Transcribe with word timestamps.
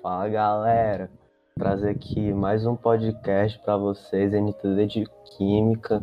Fala 0.00 0.28
galera, 0.28 1.10
trazer 1.58 1.90
aqui 1.90 2.32
mais 2.32 2.64
um 2.64 2.76
podcast 2.76 3.58
para 3.58 3.76
vocês, 3.76 4.32
NTD 4.32 4.86
de 4.86 5.04
Química, 5.36 6.00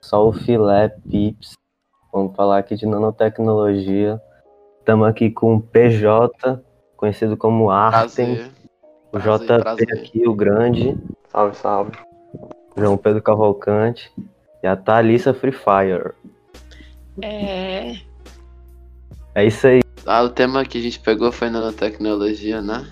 só 0.00 0.28
o 0.28 0.32
filé 0.32 0.90
Pips. 1.10 1.54
Vamos 2.12 2.36
falar 2.36 2.58
aqui 2.58 2.76
de 2.76 2.86
nanotecnologia. 2.86 4.22
Estamos 4.78 5.08
aqui 5.08 5.28
com 5.28 5.56
o 5.56 5.60
PJ, 5.60 6.62
conhecido 6.96 7.36
como 7.36 7.68
Artem. 7.68 8.48
O 9.12 9.18
JP 9.18 9.60
prazer. 9.60 9.92
aqui, 9.92 10.28
o 10.28 10.34
grande. 10.34 10.96
Salve, 11.28 11.56
salve. 11.56 11.92
João 12.76 12.96
Pedro 12.96 13.22
Cavalcante. 13.22 14.12
E 14.62 14.68
a 14.68 14.76
Thalissa 14.76 15.34
Free 15.34 15.50
Fire. 15.50 16.12
É. 17.20 17.96
É 19.34 19.44
isso 19.44 19.66
aí. 19.66 19.80
Ah, 20.06 20.22
o 20.22 20.30
tema 20.30 20.64
que 20.64 20.78
a 20.78 20.80
gente 20.80 21.00
pegou 21.00 21.32
foi 21.32 21.50
nanotecnologia, 21.50 22.62
né? 22.62 22.86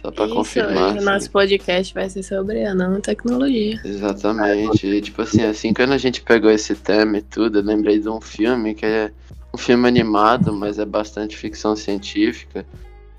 Só 0.00 0.10
pra 0.10 0.24
Isso, 0.24 0.34
confirmar. 0.34 0.94
o 0.94 0.96
assim. 0.96 1.04
nosso 1.04 1.30
podcast 1.30 1.92
vai 1.92 2.08
ser 2.08 2.22
sobre 2.22 2.64
a 2.64 2.74
nanotecnologia. 2.74 3.80
Exatamente. 3.84 4.86
E, 4.86 5.00
tipo 5.02 5.20
assim, 5.20 5.42
assim, 5.42 5.74
quando 5.74 5.92
a 5.92 5.98
gente 5.98 6.22
pegou 6.22 6.50
esse 6.50 6.74
tema 6.74 7.18
e 7.18 7.22
tudo, 7.22 7.58
eu 7.58 7.62
lembrei 7.62 7.98
de 7.98 8.08
um 8.08 8.20
filme 8.20 8.74
que 8.74 8.86
é 8.86 9.12
um 9.52 9.58
filme 9.58 9.86
animado, 9.86 10.54
mas 10.54 10.78
é 10.78 10.86
bastante 10.86 11.36
ficção 11.36 11.76
científica, 11.76 12.64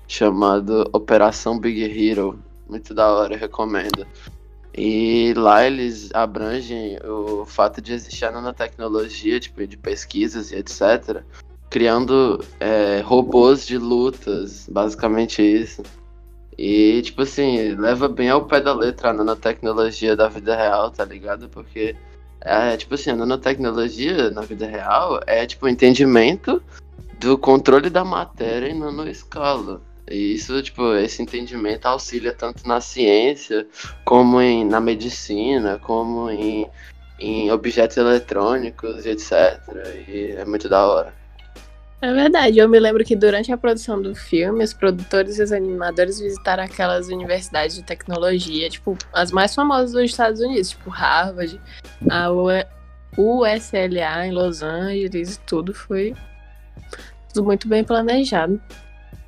chamado 0.08 0.88
Operação 0.92 1.56
Big 1.56 1.82
Hero. 1.82 2.38
Muito 2.68 2.92
da 2.92 3.12
hora, 3.12 3.34
eu 3.34 3.38
recomendo. 3.38 4.04
E 4.76 5.34
lá 5.36 5.64
eles 5.64 6.10
abrangem 6.12 6.98
o 7.04 7.44
fato 7.44 7.80
de 7.80 7.92
existir 7.92 8.24
a 8.24 8.32
nanotecnologia, 8.32 9.38
tipo, 9.38 9.64
de 9.66 9.76
pesquisas 9.76 10.50
e 10.50 10.56
etc., 10.56 11.22
criando 11.70 12.44
é, 12.58 13.00
robôs 13.04 13.66
de 13.66 13.78
lutas, 13.78 14.66
basicamente 14.68 15.42
isso. 15.42 15.82
E, 16.58 17.00
tipo 17.02 17.22
assim, 17.22 17.74
leva 17.74 18.08
bem 18.08 18.28
ao 18.28 18.44
pé 18.44 18.60
da 18.60 18.74
letra 18.74 19.10
a 19.10 19.12
nanotecnologia 19.12 20.14
da 20.14 20.28
vida 20.28 20.54
real, 20.54 20.90
tá 20.90 21.04
ligado? 21.04 21.48
Porque, 21.48 21.96
é, 22.40 22.76
tipo 22.76 22.94
assim, 22.94 23.10
a 23.10 23.16
nanotecnologia 23.16 24.30
na 24.30 24.42
vida 24.42 24.66
real 24.66 25.20
é, 25.26 25.46
tipo, 25.46 25.66
o 25.66 25.68
entendimento 25.68 26.62
do 27.18 27.38
controle 27.38 27.88
da 27.88 28.04
matéria 28.04 28.68
em 28.68 28.78
nanoescala. 28.78 29.80
E 30.10 30.34
isso, 30.34 30.60
tipo, 30.62 30.94
esse 30.94 31.22
entendimento 31.22 31.86
auxilia 31.86 32.34
tanto 32.34 32.66
na 32.66 32.80
ciência, 32.80 33.66
como 34.04 34.40
em, 34.40 34.64
na 34.64 34.80
medicina, 34.80 35.78
como 35.78 36.28
em, 36.28 36.68
em 37.18 37.50
objetos 37.50 37.96
eletrônicos, 37.96 39.06
etc. 39.06 39.32
E 40.08 40.34
é 40.36 40.44
muito 40.44 40.68
da 40.68 40.86
hora. 40.86 41.21
É 42.02 42.12
verdade, 42.12 42.58
eu 42.58 42.68
me 42.68 42.80
lembro 42.80 43.04
que 43.04 43.14
durante 43.14 43.52
a 43.52 43.56
produção 43.56 44.02
do 44.02 44.12
filme, 44.12 44.64
os 44.64 44.74
produtores 44.74 45.38
e 45.38 45.42
os 45.44 45.52
animadores 45.52 46.18
visitaram 46.18 46.64
aquelas 46.64 47.06
universidades 47.06 47.76
de 47.76 47.84
tecnologia, 47.84 48.68
tipo, 48.68 48.98
as 49.12 49.30
mais 49.30 49.54
famosas 49.54 49.92
dos 49.92 50.02
Estados 50.02 50.40
Unidos, 50.40 50.70
tipo 50.70 50.90
Harvard, 50.90 51.60
a 52.10 52.28
USLA 53.16 54.26
em 54.26 54.32
Los 54.32 54.64
Angeles, 54.64 55.36
e 55.36 55.40
tudo 55.46 55.72
foi 55.72 56.12
tudo 57.32 57.44
muito 57.44 57.68
bem 57.68 57.84
planejado. 57.84 58.60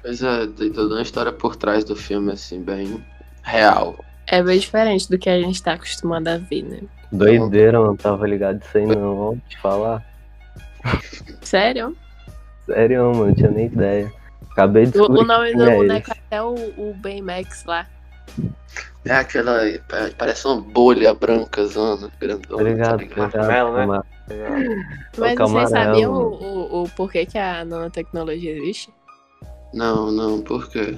Pois 0.02 0.20
é, 0.20 0.45
tem 0.48 0.72
toda 0.72 0.97
uma 0.97 1.02
história 1.02 1.30
por 1.30 1.55
trás 1.55 1.84
do 1.84 1.95
filme, 1.95 2.33
assim, 2.33 2.61
bem 2.61 3.00
real. 3.45 4.05
É 4.27 4.42
bem 4.42 4.58
diferente 4.58 5.08
do 5.08 5.17
que 5.17 5.30
a 5.30 5.41
gente 5.41 5.62
tá 5.62 5.75
acostumado 5.75 6.27
a 6.27 6.39
ver, 6.39 6.64
né? 6.64 6.80
Doideira, 7.12 7.78
mano. 7.78 7.97
Tava 7.97 8.27
ligado 8.27 8.58
disso 8.58 8.77
aí 8.77 8.86
não. 8.86 9.14
Vou 9.14 9.39
te 9.48 9.61
falar. 9.61 10.05
Sério? 11.41 11.97
Sério, 12.67 13.05
mano. 13.12 13.27
Não 13.27 13.34
tinha 13.34 13.51
nem 13.51 13.67
ideia. 13.67 14.12
Acabei 14.51 14.87
de 14.87 14.93
descobrir 14.93 15.20
o 15.20 15.25
nome 15.27 15.55
do 15.55 15.65
é 15.69 15.77
boneco 15.77 16.11
é 16.11 16.12
até 16.12 16.43
o, 16.43 16.55
o 16.55 16.95
Baymax 17.03 17.65
lá. 17.65 17.87
É 19.05 19.12
aquela. 19.12 19.61
pa- 19.89 20.11
Parece 20.17 20.47
uma 20.47 20.61
bolha 20.61 21.13
branca, 21.13 21.67
zona, 21.67 22.11
grandona. 22.20 22.57
Tá 22.57 22.63
ligado, 22.63 22.91
tá 22.91 22.97
tá 22.97 23.02
ligado. 23.05 23.36
Marshmallow, 23.36 23.77
né? 23.77 23.86
Mas- 25.19 25.35
Toca 25.35 25.47
vocês 25.47 25.70
sabiam 25.70 26.13
o, 26.13 26.42
o, 26.42 26.83
o 26.85 26.89
porquê 26.91 27.27
que 27.27 27.36
a 27.36 27.64
nanotecnologia 27.64 28.57
existe? 28.57 28.92
Não, 29.75 30.11
não, 30.11 30.41
por 30.41 30.69
quê? 30.70 30.96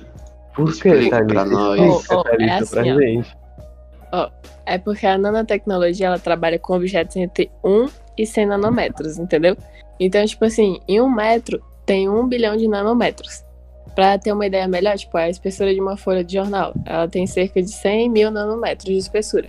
Por 0.54 0.66
que, 0.66 0.88
Explica 0.88 1.16
Thalita? 1.16 1.34
pra 1.34 1.44
nós. 1.44 2.10
Ô, 2.10 2.22
Thalita, 2.22 2.44
é 2.44 2.58
assim, 2.58 2.70
pra 2.74 2.82
ó. 2.82 3.45
Gente. 4.12 4.32
É 4.64 4.78
porque 4.78 5.06
a 5.06 5.16
nanotecnologia 5.16 6.08
ela 6.08 6.18
trabalha 6.18 6.58
com 6.58 6.74
objetos 6.74 7.16
entre 7.16 7.50
1 7.62 7.88
e 8.18 8.26
100 8.26 8.46
nanômetros, 8.46 9.18
entendeu? 9.18 9.56
Então, 9.98 10.24
tipo 10.26 10.44
assim, 10.44 10.80
em 10.88 11.00
um 11.00 11.08
metro 11.08 11.62
tem 11.84 12.08
um 12.08 12.26
bilhão 12.26 12.56
de 12.56 12.66
nanômetros. 12.66 13.44
Pra 13.94 14.18
ter 14.18 14.32
uma 14.32 14.44
ideia 14.44 14.68
melhor, 14.68 14.96
tipo, 14.98 15.16
a 15.16 15.30
espessura 15.30 15.72
de 15.72 15.80
uma 15.80 15.96
folha 15.96 16.22
de 16.22 16.34
jornal, 16.34 16.74
ela 16.84 17.08
tem 17.08 17.26
cerca 17.26 17.62
de 17.62 17.70
100 17.70 18.10
mil 18.10 18.30
nanômetros 18.30 18.92
de 18.92 18.98
espessura. 18.98 19.48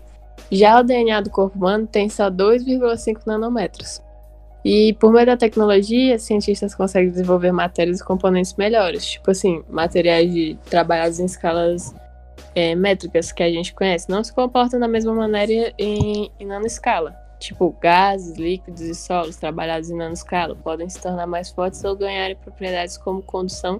Já 0.51 0.79
o 0.79 0.84
DNA 0.84 1.22
do 1.22 1.29
corpo 1.29 1.57
humano 1.57 1.88
tem 1.88 2.07
só 2.07 2.29
2,5 2.29 3.22
nanômetros. 3.25 4.01
E 4.63 4.94
por 4.94 5.12
meio 5.12 5.25
da 5.25 5.35
tecnologia, 5.35 6.19
cientistas 6.19 6.75
conseguem 6.75 7.09
desenvolver 7.09 7.51
matérias 7.51 8.00
e 8.00 8.03
componentes 8.03 8.53
melhores, 8.56 9.06
tipo 9.06 9.31
assim, 9.31 9.63
materiais 9.69 10.31
de 10.31 10.57
trabalhados 10.69 11.19
em 11.19 11.25
escalas 11.25 11.94
é, 12.55 12.75
métricas 12.75 13.31
que 13.31 13.43
a 13.43 13.49
gente 13.49 13.73
conhece 13.73 14.09
não 14.09 14.23
se 14.23 14.33
comportam 14.33 14.79
da 14.79 14.87
mesma 14.87 15.13
maneira 15.13 15.73
em, 15.77 16.31
em 16.39 16.45
nanoescala. 16.45 17.15
Tipo, 17.39 17.75
gases, 17.79 18.35
líquidos 18.37 18.81
e 18.81 18.95
solos 18.95 19.35
trabalhados 19.35 19.91
em 19.91 19.95
nanoescala 19.95 20.55
podem 20.55 20.89
se 20.89 20.99
tornar 21.01 21.27
mais 21.27 21.51
fortes 21.51 21.83
ou 21.83 21.95
ganharem 21.95 22.35
propriedades 22.35 22.97
como 22.97 23.21
condução 23.21 23.79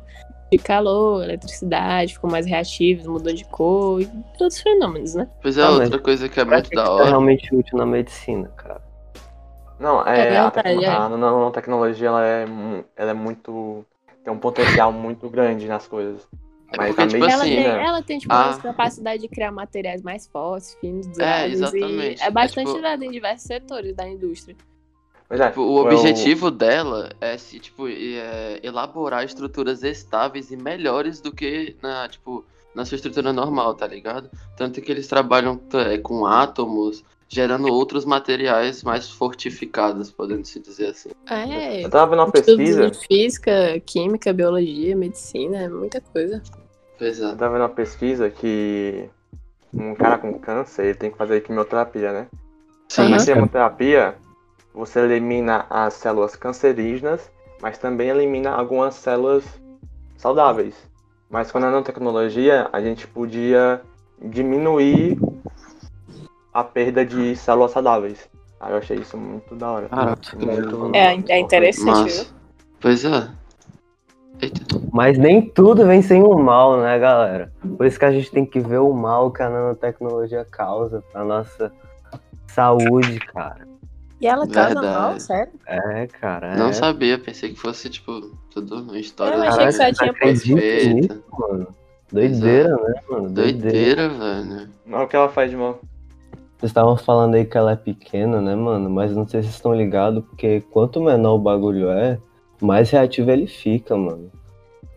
de 0.52 0.58
calor, 0.60 1.24
eletricidade, 1.24 2.14
ficam 2.14 2.30
mais 2.30 2.46
reativos, 2.46 3.06
mudam 3.06 3.34
de 3.34 3.44
cor 3.46 4.02
e 4.02 4.10
outros 4.40 4.62
fenômenos, 4.62 5.16
né? 5.16 5.28
Pois 5.42 5.58
é, 5.58 5.64
Ah, 5.64 5.72
outra 5.72 6.00
coisa 6.00 6.30
que 6.30 6.40
é 6.40 6.46
muito 6.46 6.70
da 6.70 6.84
que 6.84 6.88
é 6.90 6.92
hora. 6.92 7.06
realmente 7.06 7.54
útil 7.54 7.78
na 7.78 7.86
medicina, 7.86 8.48
cara. 8.56 8.82
Não, 9.80 10.08
É 10.08 10.34
é, 10.34 10.38
a, 10.38 10.50
verdade, 10.50 10.86
é. 10.86 10.90
a 10.90 11.10
nanotecnologia 11.10 12.08
ela 12.08 12.26
é, 12.26 12.46
ela 12.96 13.12
é 13.12 13.14
muito. 13.14 13.86
tem 14.24 14.32
um 14.34 14.38
potencial 14.40 14.92
muito 14.92 15.30
grande 15.30 15.68
nas 15.68 15.86
coisas. 15.88 16.28
É 16.70 16.78
Mas 16.78 16.88
porque, 16.88 17.02
a 17.02 17.08
tipo 17.08 17.24
ela, 17.26 17.44
assim, 17.44 17.56
tem, 17.56 17.64
né? 17.64 17.86
ela 17.86 18.02
tem, 18.04 18.20
tipo, 18.20 18.34
Ah. 18.34 18.48
uma 18.50 18.58
capacidade 18.58 19.22
de 19.22 19.28
criar 19.30 19.52
materiais 19.52 20.02
mais 20.02 20.28
fortes, 20.28 20.76
finos, 20.82 21.08
É, 21.08 21.12
duráveis. 21.14 21.54
exatamente. 21.54 22.22
E 22.22 22.24
é 22.26 22.30
bastante 22.32 22.68
É, 22.68 22.74
tipo- 22.74 22.78
usada 22.80 23.06
em 23.06 23.12
diversos 23.12 23.48
setores 23.48 23.96
da 23.96 24.08
indústria. 24.08 24.56
Pois 25.30 25.40
é, 25.42 25.48
Tipo, 25.50 25.62
o 25.62 25.76
objetivo 25.78 26.50
dela 26.52 27.10
é 27.22 27.38
se, 27.38 27.60
tipo, 27.60 27.88
é, 27.88 28.60
elaborar 28.64 29.24
estruturas 29.26 29.84
estáveis 29.84 30.52
e 30.52 30.58
melhores 30.58 31.20
do 31.22 31.34
que 31.34 31.76
na, 31.82 32.08
tipo, 32.08 32.46
na 32.76 32.86
sua 32.86 32.96
estrutura 32.96 33.32
normal, 33.34 33.74
tá 33.74 33.88
ligado? 33.88 34.30
Tanto 34.56 34.82
que 34.82 34.92
eles 34.92 35.08
trabalham 35.08 35.60
é, 35.74 35.98
com 35.98 36.26
átomos, 36.26 37.04
gerando 37.30 37.68
outros 37.68 38.06
materiais 38.06 38.84
mais 38.84 39.10
fortificados, 39.10 40.12
podendo 40.12 40.46
se 40.46 40.60
dizer 40.60 40.88
assim. 40.88 41.10
É, 41.30 41.84
Eu 41.84 41.90
tava 41.90 42.12
vendo 42.12 42.20
uma 42.20 42.32
pesquisa. 42.32 42.90
de 42.90 43.08
física, 43.08 43.80
química, 43.86 44.32
biologia, 44.32 44.96
medicina, 44.96 45.58
é 45.58 45.68
muita 45.70 46.00
coisa. 46.00 46.42
Pois 46.98 47.20
Eu 47.20 47.30
é. 47.30 47.36
tava 47.36 47.54
vendo 47.54 47.62
uma 47.64 47.70
pesquisa 47.70 48.30
que 48.30 49.10
um 49.74 49.94
cara 49.94 50.18
com 50.18 50.34
câncer 50.40 50.86
ele 50.86 50.96
tem 50.96 51.12
que 51.12 51.18
fazer 51.18 51.42
quimioterapia, 51.42 52.12
né? 52.14 52.28
Sim, 52.90 53.10
Na 53.10 53.18
quimioterapia, 53.18 54.16
você 54.74 55.02
elimina 55.02 55.66
as 55.70 55.96
células 55.96 56.36
cancerígenas, 56.36 57.30
mas 57.62 57.78
também 57.78 58.10
elimina 58.10 58.52
algumas 58.52 58.96
células 58.96 59.44
saudáveis. 60.16 60.76
Mas 61.30 61.52
com 61.52 61.58
a 61.58 61.62
nanotecnologia, 61.62 62.70
a 62.72 62.80
gente 62.80 63.06
podia 63.06 63.82
diminuir 64.22 65.20
a 66.58 66.64
perda 66.64 67.06
de 67.06 67.36
células 67.36 67.70
saudáveis. 67.72 68.28
Aí 68.60 68.72
eu 68.72 68.78
achei 68.80 68.98
isso 68.98 69.16
muito 69.16 69.54
da 69.56 69.70
hora. 69.72 69.88
Caraca, 69.90 70.36
muito, 70.36 70.96
É, 70.96 71.16
é 71.30 71.40
interessante, 71.40 71.86
Massa. 71.86 72.24
viu? 72.24 72.34
Pois 72.82 73.06
é. 73.06 73.28
Eita. 74.42 74.62
Mas 74.92 75.20
nem 75.20 75.40
tudo 75.50 75.86
vem 75.86 76.02
sem 76.02 76.24
o 76.24 76.36
mal, 76.36 76.78
né, 76.82 76.98
galera? 76.98 77.52
Por 77.78 77.86
isso 77.86 78.00
que 78.00 78.06
a 78.06 78.12
gente 78.12 78.32
tem 78.32 78.44
que 78.44 78.60
ver 78.60 78.80
o 78.80 78.92
mal 78.92 79.30
que 79.32 79.44
a 79.44 79.50
nanotecnologia 79.50 80.44
causa 80.50 81.04
pra 81.12 81.24
nossa 81.24 81.72
saúde, 82.48 83.20
cara. 83.20 83.68
E 84.20 84.26
ela 84.26 84.48
causa 84.48 84.74
Verdade. 84.82 84.98
mal, 84.98 85.20
sério? 85.20 85.54
É, 85.68 86.08
cara. 86.08 86.54
É. 86.56 86.58
Não 86.58 86.74
sabia, 86.74 87.20
pensei 87.20 87.50
que 87.54 87.60
fosse, 87.60 87.88
tipo, 87.88 88.32
tudo 88.52 88.82
uma 88.82 88.98
história 88.98 89.36
Eu 89.36 89.44
achei 89.44 89.66
que 89.68 89.72
só 89.74 89.94
tinha 89.94 90.12
perfeita. 90.14 90.94
nisso, 90.94 91.24
mano. 91.38 91.68
Doideira, 92.12 92.70
né, 92.76 92.94
mano? 93.08 93.30
Doideira, 93.30 94.10
velho. 94.10 94.70
Não 94.88 95.02
é 95.02 95.04
o 95.04 95.08
que 95.08 95.16
ela 95.16 95.30
faz 95.30 95.52
de 95.52 95.58
mal. 95.58 95.80
Vocês 96.58 96.72
estavam 96.72 96.98
falando 96.98 97.36
aí 97.36 97.46
que 97.46 97.58
ela 97.58 97.74
é 97.74 97.76
pequena, 97.76 98.42
né, 98.42 98.56
mano? 98.56 98.90
Mas 98.90 99.16
não 99.16 99.28
sei 99.28 99.42
se 99.42 99.48
vocês 99.48 99.56
estão 99.56 99.76
ligados, 99.76 100.24
porque 100.26 100.62
quanto 100.72 101.00
menor 101.02 101.36
o 101.36 101.40
bagulho 101.40 101.90
é, 101.92 102.18
mais 102.60 102.90
reativo 102.90 103.30
ele 103.30 103.46
fica, 103.46 103.96
mano. 103.96 104.32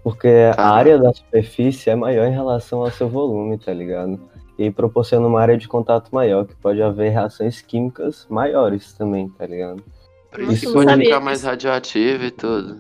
Porque 0.03 0.29
a 0.57 0.71
área 0.71 0.99
da 0.99 1.13
superfície 1.13 1.91
é 1.91 1.95
maior 1.95 2.27
em 2.27 2.33
relação 2.33 2.81
ao 2.81 2.91
seu 2.91 3.09
volume, 3.09 3.59
tá 3.59 3.73
ligado? 3.75 4.19
E 4.59 4.71
proporciona 4.71 5.27
uma 5.27 5.41
área 5.41 5.59
de 5.59 5.69
contato 5.69 6.09
maior, 6.11 6.47
que 6.47 6.55
pode 6.57 6.81
haver 6.83 7.11
reações 7.11 7.61
químicas 7.61 8.27
maiores 8.31 8.95
também, 8.95 9.29
tá 9.29 9.47
ligado? 9.47 9.83
Por 10.31 10.41
isso 10.41 10.73
pode 10.73 10.89
sabia 10.89 11.05
ficar 11.05 11.21
mais 11.21 11.43
radioativo 11.43 12.25
e 12.25 12.31
tudo. 12.31 12.79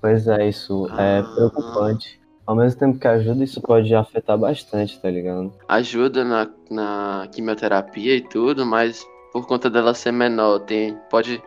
Pois 0.00 0.28
é, 0.28 0.48
isso 0.48 0.86
é 0.98 1.18
Ah. 1.18 1.32
preocupante. 1.34 2.20
Ao 2.46 2.54
mesmo 2.54 2.78
tempo 2.78 2.98
que 2.98 3.08
ajuda, 3.08 3.42
isso 3.44 3.60
pode 3.60 3.94
afetar 3.94 4.36
bastante, 4.38 4.98
tá 5.00 5.10
ligado? 5.10 5.52
Ajuda 5.68 6.24
na, 6.24 6.48
na 6.70 7.28
quimioterapia 7.32 8.16
e 8.16 8.20
tudo, 8.20 8.64
mas 8.66 9.04
por 9.32 9.46
conta 9.46 9.68
dela 9.70 9.94
ser 9.94 10.12
menor, 10.12 10.60
tem, 10.60 10.96
pode, 11.10 11.42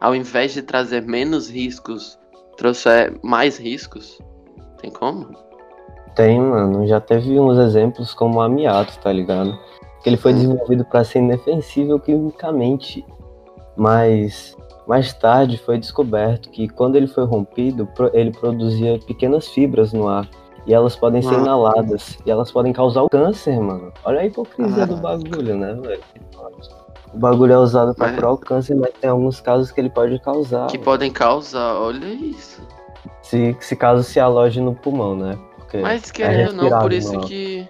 ao 0.00 0.14
invés 0.14 0.54
de 0.54 0.62
trazer 0.62 1.02
menos 1.02 1.50
riscos, 1.50 2.18
trouxer 2.56 3.18
mais 3.22 3.58
riscos. 3.58 4.18
Tem 4.80 4.90
como? 4.90 5.28
Tem, 6.14 6.38
mano. 6.40 6.86
Já 6.86 7.00
teve 7.00 7.38
uns 7.40 7.58
exemplos 7.58 8.12
como 8.12 8.38
o 8.38 8.42
amiato, 8.42 8.98
tá 8.98 9.12
ligado? 9.12 9.58
Que 10.02 10.10
ele 10.10 10.16
foi 10.16 10.32
Hum. 10.32 10.34
desenvolvido 10.36 10.84
para 10.84 11.04
ser 11.04 11.20
indefensível 11.20 11.98
quimicamente. 11.98 13.04
Mas 13.76 14.54
mais 14.86 15.12
tarde 15.14 15.56
foi 15.58 15.78
descoberto 15.78 16.50
que 16.50 16.68
quando 16.68 16.96
ele 16.96 17.06
foi 17.06 17.24
rompido, 17.24 17.88
ele 18.12 18.30
produzia 18.32 18.98
pequenas 19.06 19.48
fibras 19.48 19.92
no 19.92 20.08
ar. 20.08 20.28
E 20.66 20.72
elas 20.72 20.94
podem 20.96 21.20
ser 21.22 21.34
Ah. 21.34 21.38
inaladas. 21.38 22.18
E 22.24 22.30
elas 22.30 22.50
podem 22.52 22.72
causar 22.72 23.02
o 23.02 23.08
câncer, 23.08 23.58
mano. 23.60 23.92
Olha 24.04 24.20
a 24.20 24.26
hipocrisia 24.26 24.84
Ah. 24.84 24.86
do 24.86 24.96
bagulho, 24.96 25.56
né, 25.56 25.74
velho? 25.74 26.00
O 27.12 27.18
bagulho 27.18 27.52
é 27.52 27.58
usado 27.58 27.94
pra 27.94 28.06
Mas- 28.06 28.16
curar 28.16 28.32
o 28.32 28.38
câncer, 28.38 28.74
mas 28.74 28.90
tem 29.00 29.10
alguns 29.10 29.40
casos 29.40 29.70
que 29.70 29.80
ele 29.80 29.90
pode 29.90 30.18
causar. 30.20 30.66
Que 30.68 30.74
velho. 30.78 30.84
podem 30.84 31.10
causar, 31.10 31.74
olha 31.74 32.06
isso. 32.06 32.62
Se, 33.22 33.56
se 33.60 33.76
caso 33.76 34.02
se 34.02 34.18
aloje 34.20 34.60
no 34.60 34.74
pulmão, 34.74 35.14
né? 35.16 35.38
Porque 35.58 35.78
Mas 35.78 36.08
é 36.08 36.12
querendo 36.12 36.62
ou 36.62 36.70
não, 36.70 36.78
por 36.80 36.92
isso 36.92 37.12
no 37.12 37.20
ar. 37.20 37.26
que, 37.26 37.68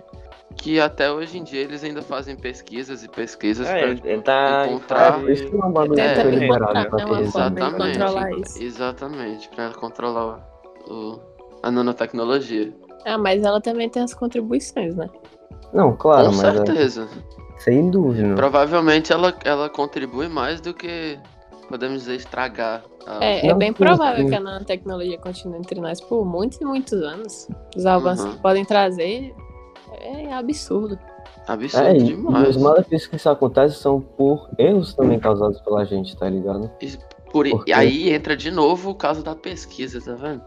que 0.57 0.79
até 0.81 1.11
hoje 1.11 1.39
em 1.39 1.43
dia 1.45 1.61
eles 1.63 1.83
ainda 1.83 2.03
fazem 2.03 2.37
pesquisas 2.37 3.03
e 3.03 3.09
pesquisas 3.09 3.67
É, 3.67 3.79
pra 3.81 3.89
ele, 3.91 4.01
ele 4.05 4.23
tá 4.23 4.67
encontrar- 4.69 5.19
Por 5.21 5.31
isso 5.31 5.45
é 5.45 5.65
um 5.67 5.73
bagulho 5.73 6.01
É, 6.01 6.21
é, 6.21 6.23
liberado 6.25 6.79
é, 6.79 6.85
pra 6.85 7.01
é 7.01 7.05
uma 7.07 7.17
mundo. 7.19 7.31
forma 7.33 7.51
de 7.51 7.61
Exatamente. 7.63 7.99
controlar 7.99 8.31
isso. 8.33 8.63
Exatamente, 8.63 9.49
pra 9.49 9.71
controlar 9.71 10.41
o, 10.89 11.19
a 11.63 11.71
nanotecnologia. 11.71 12.73
Ah, 13.05 13.19
mas 13.19 13.43
ela 13.43 13.61
também 13.61 13.89
tem 13.89 14.03
as 14.03 14.15
contribuições, 14.15 14.95
né? 14.95 15.09
Não, 15.73 15.97
claro, 15.97 16.31
Com 16.31 16.37
mas 16.37 16.45
é, 16.45 16.53
certeza. 16.67 17.09
sem 17.59 17.91
dúvida. 17.91 18.35
Provavelmente 18.35 19.13
ela, 19.13 19.35
ela 19.45 19.69
contribui 19.69 20.29
mais 20.29 20.61
do 20.61 20.73
que, 20.75 21.19
podemos 21.69 22.01
dizer, 22.01 22.17
estragar. 22.17 22.83
a- 23.07 23.25
É, 23.25 23.47
é 23.49 23.55
bem 23.55 23.73
provável 23.73 24.29
que 24.29 24.35
a 24.35 24.41
nanotecnologia 24.41 25.19
continue 25.19 25.59
entre 25.59 25.81
nós 25.81 26.01
por 26.01 26.25
muitos 26.25 26.61
e 26.61 26.65
muitos 26.65 26.93
anos. 26.93 27.49
Os 27.77 27.85
avanços 27.87 28.27
Uhum. 28.27 28.33
que 28.33 28.39
podem 28.43 28.65
trazer 28.65 29.35
é 30.01 30.33
absurdo. 30.33 30.99
Absurdo 31.49 31.87
É, 31.87 31.95
e, 31.95 31.99
e 31.99 32.03
demais. 32.05 32.51
os 32.51 32.57
malefícios 32.63 33.07
que 33.09 33.17
isso 33.17 33.29
acontece 33.29 33.75
são 33.77 34.01
por 34.01 34.49
erros 34.59 34.95
também 34.95 35.19
causados 35.19 35.61
pela 35.63 35.85
gente, 35.85 36.17
tá 36.17 36.29
ligado? 36.31 36.71
Por, 37.33 37.49
Por 37.49 37.65
e 37.67 37.73
aí 37.73 38.11
entra 38.13 38.37
de 38.37 38.51
novo 38.51 38.91
o 38.91 38.95
caso 38.95 39.25
da 39.25 39.35
pesquisa, 39.35 40.01
tá 40.01 40.13
vendo? 40.15 40.43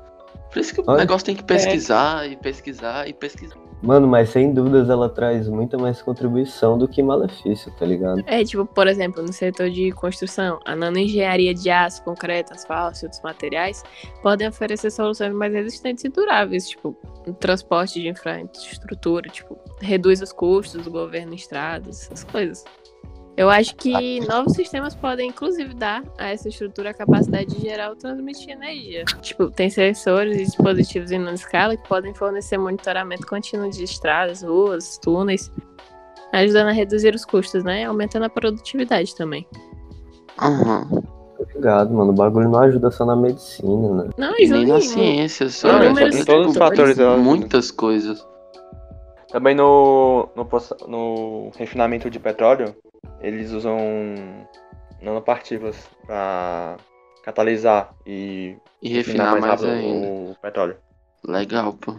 Por 0.56 0.62
isso 0.62 0.74
que 0.74 0.80
o 0.80 0.86
Olha. 0.88 1.00
negócio 1.00 1.26
tem 1.26 1.36
que 1.36 1.44
pesquisar 1.44 2.26
e 2.32 2.38
pesquisar 2.38 3.10
e 3.10 3.14
pesquisar. 3.14 3.58
Mano, 3.84 4.08
mas 4.08 4.30
sem 4.30 4.54
dúvidas 4.54 4.90
ela 4.90 5.10
traz 5.10 5.50
muita 5.50 5.78
mais 5.78 6.02
contribuição 6.02 6.78
do 6.78 6.88
que 6.88 7.04
malefício, 7.04 7.70
tá 7.78 7.86
ligado? 7.86 8.24
É, 8.26 8.42
tipo, 8.42 8.66
por 8.66 8.88
exemplo, 8.88 9.22
no 9.22 9.34
setor 9.34 9.70
de 9.70 9.92
construção, 9.92 10.58
a 10.64 10.74
nanoengenharia 10.74 11.54
de 11.54 11.70
aço, 11.70 12.02
concreto, 12.06 12.54
asfalto 12.54 13.00
e 13.02 13.04
outros 13.04 13.22
materiais 13.22 13.84
podem 14.22 14.48
oferecer 14.48 14.92
soluções 14.92 15.34
mais 15.34 15.52
resistentes 15.52 16.06
e 16.06 16.10
duráveis, 16.10 16.70
tipo, 16.70 16.96
transporte 17.38 18.00
de 18.00 18.08
infraestrutura, 18.08 19.30
tipo, 19.30 19.60
reduz 19.82 20.22
os 20.22 20.32
custos 20.32 20.86
do 20.86 20.90
governo 20.90 21.34
em 21.34 21.36
estradas, 21.36 22.04
essas 22.04 22.24
coisas. 22.24 22.64
Eu 23.38 23.50
acho 23.50 23.76
que 23.76 24.22
novos 24.28 24.54
sistemas 24.54 24.96
podem, 24.96 25.30
inclusive, 25.30 25.74
dar 25.74 26.04
a 26.18 26.30
essa 26.30 26.48
estrutura 26.48 26.92
a 26.92 26.94
capacidade 26.94 27.48
de 27.48 27.62
gerar 27.62 27.90
ou 27.90 27.96
transmitir 27.96 28.52
energia. 28.52 29.04
Tipo, 29.22 29.52
tem 29.52 29.70
sensores 29.70 30.38
e 30.38 30.46
dispositivos 30.46 31.12
em 31.12 31.20
nano 31.20 31.36
escala 31.36 31.76
que 31.76 31.88
podem 31.88 32.14
fornecer 32.14 32.58
monitoramento 32.58 33.28
contínuo 33.28 33.70
de 33.70 33.84
estradas, 33.84 34.42
ruas, 34.42 34.98
túneis, 35.00 35.52
ajudando 36.32 36.70
a 36.70 36.72
reduzir 36.72 37.14
os 37.14 37.26
custos, 37.26 37.64
né? 37.64 37.84
Aumentando 37.84 38.26
a 38.26 38.30
produtividade 38.30 39.14
também. 39.16 39.46
Uhum. 40.42 41.04
Obrigado, 41.38 41.94
mano. 41.94 42.12
O 42.12 42.16
bagulho 42.16 42.50
não 42.50 42.60
ajuda 42.60 42.90
só 42.90 43.06
na 43.06 43.18
medicina, 43.18 44.04
né? 44.04 44.10
Não, 44.18 44.34
E 44.40 44.48
nem 44.48 44.66
na 44.66 44.80
ciência, 44.80 45.50
só. 45.50 45.68
Não, 45.68 46.00
em 46.00 46.24
todos 46.24 46.52
os 46.52 46.58
fatores 46.58 46.98
ela 46.98 47.16
ajuda. 47.16 47.24
Muitas 47.24 47.70
coisas. 47.70 48.26
Também 49.30 49.54
no, 49.54 50.30
no, 50.36 50.48
no 50.88 51.52
refinamento 51.58 52.10
de 52.10 52.20
petróleo, 52.20 52.74
eles 53.22 53.52
usam 53.52 53.78
nanopartículas 55.02 55.78
para 56.06 56.78
catalisar 57.24 57.94
e 58.06 58.56
E 58.82 58.90
refinar 58.90 59.32
mais 59.40 59.62
rápido 59.62 59.70
ainda. 59.70 60.08
o 60.08 60.36
petróleo. 60.42 60.78
Legal, 61.28 61.74
pô. 61.74 61.94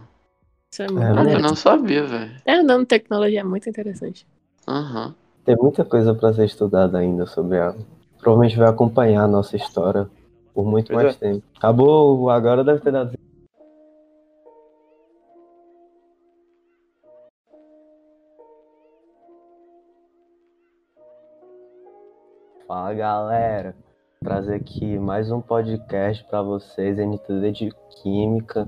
Isso 0.73 0.83
é 0.83 0.87
É, 0.87 0.89
muito 0.89 1.19
Ah, 1.19 1.33
eu 1.33 1.41
não 1.41 1.57
sabia, 1.57 2.05
velho. 2.05 2.37
É, 2.45 2.53
a 2.55 2.63
nanotecnologia 2.63 3.41
é 3.41 3.45
muito 3.45 3.69
interessante. 3.69 4.27
Aham. 4.69 5.15
Tem 5.45 5.57
muita 5.57 5.85
coisa 5.85 6.15
pra 6.15 6.33
ser 6.33 6.45
estudada 6.45 6.99
ainda 6.99 7.25
sobre 7.27 7.59
ela. 7.59 7.77
Provavelmente 8.19 8.57
vai 8.57 8.69
acompanhar 8.69 9.23
a 9.25 9.29
nossa 9.29 9.57
história 9.57 10.09
por 10.53 10.65
muito 10.67 10.93
Pois 10.93 11.05
mais 11.05 11.17
é. 11.17 11.19
tempo. 11.19 11.45
Acabou, 11.57 12.29
agora 12.31 12.65
deve 12.65 12.81
ter 12.81 12.91
dado. 12.93 13.12
Fala 22.69 22.93
galera, 22.95 23.77
trazer 24.21 24.57
aqui 24.57 24.99
mais 24.99 25.31
um 25.31 25.41
podcast 25.41 26.25
pra 26.25 26.43
vocês, 26.43 26.99
NTD 26.99 27.53
de 27.53 27.71
Química, 28.03 28.67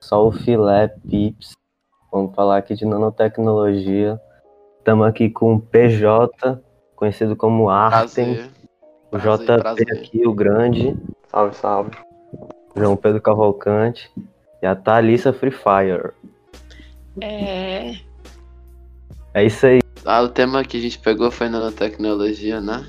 só 0.00 0.26
o 0.26 0.32
filé 0.32 0.88
Pips. 1.06 1.52
Vamos 2.10 2.34
falar 2.34 2.56
aqui 2.56 2.74
de 2.74 2.86
nanotecnologia. 2.86 4.18
Estamos 4.78 5.06
aqui 5.06 5.28
com 5.28 5.56
o 5.56 5.60
PJ, 5.60 6.58
conhecido 6.96 7.36
como 7.36 7.68
Artem, 7.68 8.48
o 9.12 9.18
prazer, 9.18 9.46
JP 9.46 9.60
prazer. 9.60 9.92
aqui, 9.92 10.26
o 10.26 10.32
grande, 10.32 10.96
Salve, 11.28 11.54
salve. 11.54 11.90
João 12.74 12.96
Pedro 12.96 13.20
Cavalcante 13.20 14.10
e 14.62 14.66
a 14.66 14.74
Thalissa 14.74 15.34
Free 15.34 15.50
Fire. 15.50 16.14
É. 17.20 17.96
É 19.34 19.44
isso 19.44 19.66
aí. 19.66 19.80
Ah, 20.02 20.22
o 20.22 20.30
tema 20.30 20.64
que 20.64 20.78
a 20.78 20.80
gente 20.80 20.98
pegou 20.98 21.30
foi 21.30 21.50
nanotecnologia, 21.50 22.58
né? 22.58 22.86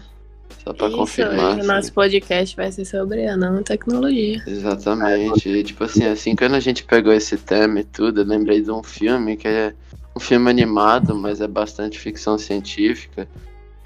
Só 0.65 0.73
pra 0.73 0.87
Isso, 0.87 0.97
confirmar. 0.97 1.37
o 1.37 1.59
assim. 1.59 1.67
nosso 1.67 1.93
podcast 1.93 2.55
vai 2.55 2.71
ser 2.71 2.85
sobre 2.85 3.27
a 3.27 3.37
nanotecnologia. 3.37 4.41
Exatamente. 4.47 5.47
E, 5.47 5.63
tipo 5.63 5.83
assim, 5.83 6.05
assim, 6.05 6.35
quando 6.35 6.55
a 6.55 6.59
gente 6.59 6.83
pegou 6.83 7.13
esse 7.13 7.37
tema 7.37 7.81
e 7.81 7.83
tudo, 7.83 8.21
eu 8.21 8.25
lembrei 8.25 8.61
de 8.61 8.71
um 8.71 8.81
filme 8.81 9.37
que 9.37 9.47
é 9.47 9.75
um 10.15 10.19
filme 10.19 10.49
animado, 10.49 11.13
mas 11.15 11.39
é 11.39 11.47
bastante 11.47 11.99
ficção 11.99 12.35
científica, 12.39 13.27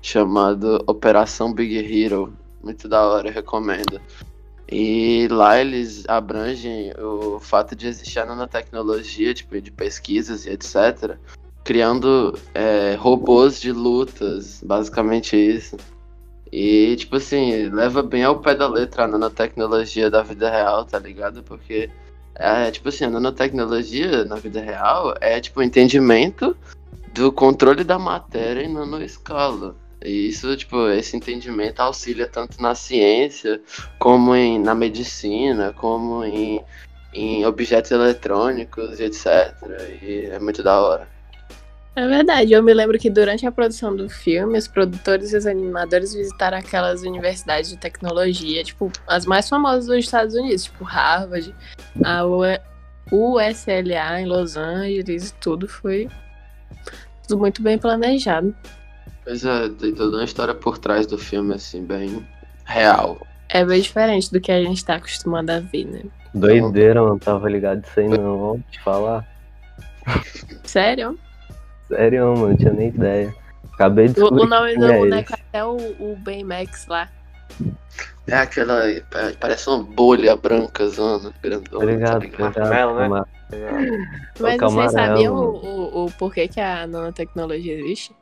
chamado 0.02 0.82
Operação 0.88 1.52
Big 1.52 1.76
Hero. 1.76 2.34
Muito 2.64 2.88
da 2.88 3.06
hora, 3.06 3.28
eu 3.28 3.34
recomendo. 3.34 4.00
E 4.72 5.28
lá 5.30 5.60
eles 5.60 6.06
abrangem 6.08 6.94
o 6.98 7.40
fato 7.40 7.76
de 7.76 7.88
existir 7.88 8.20
a 8.20 8.26
nanotecnologia, 8.26 9.34
tipo, 9.34 9.60
de 9.60 9.70
pesquisas 9.72 10.46
e 10.46 10.52
etc., 10.52 11.18
criando 11.66 12.40
é, 12.54 12.96
robôs 12.98 13.60
de 13.60 13.74
lutas, 13.74 14.62
basicamente 14.64 15.36
isso. 15.36 15.76
E, 16.52 16.96
tipo 16.96 17.18
assim, 17.18 17.70
leva 17.70 18.02
bem 18.02 18.24
ao 18.24 18.40
pé 18.40 18.56
da 18.56 18.68
letra 18.68 19.04
a 19.04 19.08
nanotecnologia 19.08 20.10
da 20.10 20.24
vida 20.24 20.50
real, 20.50 20.84
tá 20.84 20.98
ligado? 20.98 21.44
Porque, 21.44 21.90
é, 22.36 22.72
tipo 22.72 22.90
assim, 22.90 23.06
a 23.06 23.10
nanotecnologia 23.10 24.26
na 24.26 24.36
vida 24.36 24.60
real 24.60 25.16
é, 25.22 25.40
tipo, 25.40 25.60
o 25.60 25.64
entendimento 25.64 26.58
do 27.14 27.32
controle 27.32 27.84
da 27.84 28.00
matéria 28.00 28.64
em 28.64 28.74
nanoescala. 28.74 29.76
E 30.04 30.30
isso, 30.30 30.56
tipo, 30.56 30.88
esse 30.90 31.16
entendimento 31.16 31.82
auxilia 31.82 32.28
tanto 32.28 32.62
na 32.62 32.74
ciência, 32.74 33.62
como 34.00 34.36
em, 34.36 34.58
na 34.58 34.74
medicina, 34.74 35.74
como 35.74 36.24
em, 36.24 36.64
em 37.14 37.46
objetos 37.46 37.92
eletrônicos 37.92 39.00
etc. 39.00 39.54
E 40.02 40.30
é 40.32 40.40
muito 40.40 40.64
da 40.64 40.80
hora. 40.82 41.19
É 41.96 42.08
verdade, 42.08 42.54
eu 42.54 42.64
me 42.64 42.74
lembro 42.74 42.98
que 42.98 43.10
durante 43.10 43.46
a 43.46 43.52
produção 43.52 43.96
do 43.96 44.08
filme, 44.08 44.58
os 44.58 44.68
produtores 44.68 45.34
e 45.34 45.38
os 45.38 45.46
animadores 45.46 46.14
visitaram 46.14 46.58
aquelas 46.58 47.02
universidades 47.02 47.70
de 47.70 47.78
tecnologia, 47.78 48.64
tipo, 48.64 48.92
as 49.08 49.26
mais 49.26 49.50
famosas 49.50 49.88
dos 49.88 49.98
Estados 49.98 50.36
Unidos, 50.36 50.66
tipo 50.66 50.84
Harvard, 50.84 51.54
a 52.04 52.24
USLA 53.12 54.22
em 54.22 54.26
Los 54.26 54.56
Angeles, 54.56 55.30
e 55.30 55.34
tudo 55.36 55.68
foi 55.68 56.08
tudo 57.28 57.40
muito 57.40 57.62
bem 57.62 57.78
planejado. 57.78 58.56
Pois 59.24 59.44
é, 59.44 59.70
tem 59.70 59.94
toda 59.94 60.18
uma 60.18 60.24
história 60.24 60.56
por 60.56 60.78
trás 60.78 61.06
do 61.06 61.18
filme, 61.18 61.54
assim, 61.54 61.84
bem 61.84 62.26
real. 62.66 63.20
É 63.50 63.66
bem 63.66 63.82
diferente 63.82 64.32
do 64.32 64.40
que 64.40 64.52
a 64.52 64.62
gente 64.62 64.86
tá 64.86 64.96
acostumado 64.96 65.50
a 65.50 65.60
ver, 65.60 65.86
né? 65.86 66.04
Doideira, 66.34 67.02
mano. 67.02 67.20
Tava 67.20 67.50
ligado 67.50 67.82
disso 67.82 68.00
aí 68.00 68.08
não. 68.08 68.38
Vou 68.38 68.60
te 68.70 68.80
falar. 68.82 69.28
Sério? 70.64 71.18
Sério, 71.90 72.28
mano. 72.36 72.50
Não 72.50 72.58
tinha 72.58 72.72
nem 72.72 72.88
ideia. 72.88 73.34
Acabei 73.74 74.08
de 74.08 74.14
descobrir 74.14 74.44
o 74.44 74.48
nome 74.48 74.78
do 74.78 74.86
é 74.86 74.98
boneco 74.98 75.34
é 75.34 75.36
até 75.36 75.66
o, 75.66 75.76
o 75.76 76.16
Baymax 76.18 76.88
lá. 76.88 77.10
É 78.28 78.36
aquela. 78.36 78.84
Parece 79.40 79.70
uma 79.70 79.84
bolha 79.84 80.36
branca, 80.36 80.88
zona, 80.88 81.34
grandona. 81.42 81.84
Obrigado, 81.84 82.20
tá 82.20 82.20
ligado? 82.20 82.60
Marshmallow, 82.60 83.10
né? 83.10 83.24
Mas 84.40 84.58
Toca 84.58 84.70
vocês 84.70 84.92
sabiam 84.92 85.36
o, 85.36 85.66
o, 85.66 86.06
o 86.06 86.12
porquê 86.12 86.48
que 86.48 86.60
a 86.60 86.86
nanotecnologia 86.86 87.74
existe? 87.74 88.16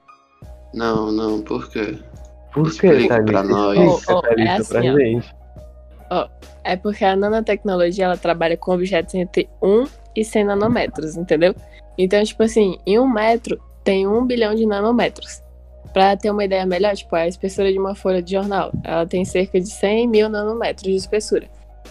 Não, 0.74 1.12
não, 1.12 1.42
por 1.42 1.70
quê? 1.70 1.98
Por 2.54 2.64
que, 2.64 2.88
Explica 2.88 3.16
Thalita? 3.16 3.32
pra 3.32 3.44
nós. 3.44 4.08
Ô, 4.08 4.14
ô, 4.14 4.22
Thalita, 4.22 4.42
é 4.42 4.56
assim, 4.58 4.70
pra 4.70 4.80
ó. 4.80 4.98
gente. 4.98 5.36
É 6.64 6.76
porque 6.76 7.04
a 7.04 7.16
nanotecnologia 7.16 8.06
ela 8.06 8.18
trabalha 8.18 8.56
com 8.56 8.74
objetos 8.74 9.14
entre 9.16 9.50
1 9.62 9.86
e 10.18 10.26
100 10.26 10.46
nanômetros, 10.46 11.16
entendeu? 11.16 11.56
Então, 11.98 12.24
tipo 12.24 12.42
assim, 12.44 12.78
em 12.86 13.00
um 13.00 13.08
metro 13.08 13.62
tem 13.84 14.08
um 14.08 14.26
bilhão 14.26 14.56
de 14.56 14.66
nanômetros. 14.66 15.42
Pra 15.94 16.18
ter 16.18 16.30
uma 16.32 16.44
ideia 16.44 16.66
melhor, 16.66 16.96
tipo, 16.96 17.16
a 17.16 17.28
espessura 17.28 17.72
de 17.72 17.80
uma 17.80 17.96
folha 17.96 18.22
de 18.22 18.32
jornal, 18.32 18.72
ela 18.84 19.06
tem 19.06 19.24
cerca 19.24 19.60
de 19.60 19.70
100 19.70 20.08
mil 20.08 20.30
nanômetros 20.30 20.92
de 20.92 20.96
espessura. 20.98 21.48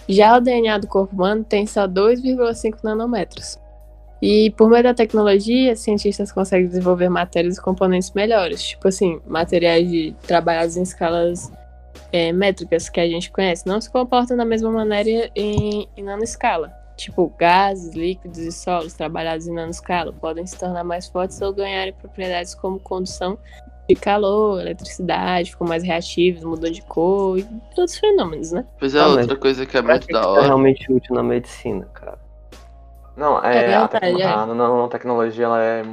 Já 0.07 0.37
o 0.37 0.41
DNA 0.41 0.77
do 0.77 0.87
corpo 0.87 1.15
humano 1.15 1.43
tem 1.43 1.65
só 1.65 1.87
2,5 1.87 2.83
nanômetros. 2.83 3.57
E 4.21 4.51
por 4.51 4.69
meio 4.69 4.83
da 4.83 4.93
tecnologia, 4.93 5.75
cientistas 5.75 6.31
conseguem 6.31 6.67
desenvolver 6.67 7.09
matérias 7.09 7.57
e 7.57 7.61
componentes 7.61 8.11
melhores, 8.11 8.61
tipo 8.61 8.87
assim, 8.87 9.19
materiais 9.25 9.89
de 9.89 10.15
trabalhados 10.25 10.75
em 10.75 10.83
escalas 10.83 11.51
é, 12.11 12.31
métricas 12.31 12.89
que 12.89 12.99
a 12.99 13.07
gente 13.07 13.31
conhece 13.31 13.67
não 13.67 13.79
se 13.81 13.89
comportam 13.89 14.37
da 14.37 14.45
mesma 14.45 14.71
maneira 14.71 15.29
em, 15.35 15.87
em 15.95 16.03
nanoscala. 16.03 16.76
Tipo, 16.97 17.31
gases, 17.37 17.93
líquidos 17.93 18.39
e 18.39 18.51
solos 18.51 18.93
trabalhados 18.93 19.47
em 19.47 19.53
nanoscala 19.53 20.11
podem 20.11 20.45
se 20.47 20.57
tornar 20.57 20.83
mais 20.83 21.07
fortes 21.07 21.39
ou 21.41 21.53
ganharem 21.53 21.93
propriedades 21.93 22.55
como 22.55 22.79
condução 22.79 23.37
de 23.87 23.95
calor, 23.95 24.59
eletricidade, 24.59 25.51
ficam 25.51 25.65
mais 25.67 25.83
reativos, 25.83 26.43
mudam 26.43 26.69
de 26.71 26.81
cor 26.81 27.37
e 27.37 27.47
outros 27.69 27.97
fenômenos, 27.97 28.51
né? 28.51 28.65
Pois 28.79 28.93
é, 28.95 28.99
Ah, 28.99 29.07
outra 29.07 29.35
coisa 29.37 29.65
que 29.65 29.77
é 29.77 29.81
muito 29.81 30.07
da 30.07 30.21
é 30.21 30.25
hora. 30.25 30.41
realmente 30.41 30.91
útil 30.91 31.15
na 31.15 31.23
medicina, 31.23 31.85
cara? 31.93 32.19
Não, 33.15 33.43
É 33.43 33.71
é, 33.71 33.75
a, 33.75 33.87
tecno- 33.87 34.19
é. 34.21 34.25
a 34.25 34.45
nanotecnologia 34.45 35.45
ela 35.45 35.63
é, 35.63 35.83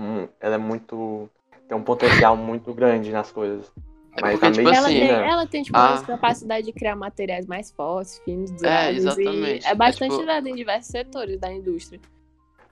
ela 0.41 0.55
é 0.57 0.59
muito. 0.59 1.29
tem 1.69 1.77
um 1.77 1.83
potencial 1.83 2.37
muito 2.37 2.73
grande 2.75 3.13
nas 3.13 3.31
coisas. 3.31 3.71
É 4.16 4.21
Mas 4.21 4.33
porque, 4.33 4.47
a 4.47 4.52
tipo 4.52 4.68
Ela 4.68 4.78
assim, 4.78 4.87
tem, 4.87 5.00
medicina. 5.00 5.26
ela 5.26 5.47
tem 5.47 5.62
tipo, 5.62 5.76
Ah. 5.76 5.90
uma 5.92 6.02
capacidade 6.02 6.66
de 6.66 6.73
criar 6.73 6.94
materiais 6.97 7.47
mais 7.47 7.71
fortes, 7.73 8.21
finos, 8.25 8.50
É, 8.52 8.56
duráveis. 8.56 8.97
exatamente. 8.99 9.64
E 9.64 9.68
é 9.68 9.75
bastante 9.75 10.04
É, 10.04 10.11
tipo- 10.11 10.23
usada 10.23 10.49
em 10.49 10.54
diversos 10.54 10.90
setores 10.90 11.40
da 11.40 11.52
indústria. 11.52 12.00